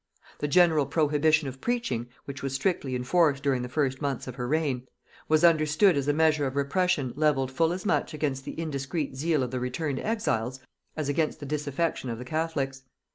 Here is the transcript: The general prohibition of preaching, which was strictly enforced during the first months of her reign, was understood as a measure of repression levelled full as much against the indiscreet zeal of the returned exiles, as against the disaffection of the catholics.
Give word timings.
The 0.39 0.47
general 0.47 0.87
prohibition 0.87 1.47
of 1.47 1.61
preaching, 1.61 2.07
which 2.25 2.41
was 2.41 2.55
strictly 2.55 2.95
enforced 2.95 3.43
during 3.43 3.61
the 3.61 3.69
first 3.69 4.01
months 4.01 4.25
of 4.25 4.33
her 4.33 4.47
reign, 4.47 4.87
was 5.29 5.43
understood 5.43 5.95
as 5.95 6.07
a 6.07 6.11
measure 6.11 6.47
of 6.47 6.55
repression 6.55 7.13
levelled 7.15 7.51
full 7.51 7.71
as 7.71 7.85
much 7.85 8.11
against 8.15 8.43
the 8.43 8.59
indiscreet 8.59 9.15
zeal 9.15 9.43
of 9.43 9.51
the 9.51 9.59
returned 9.59 9.99
exiles, 9.99 10.59
as 10.97 11.07
against 11.07 11.39
the 11.39 11.45
disaffection 11.45 12.09
of 12.09 12.17
the 12.17 12.25
catholics. 12.25 12.81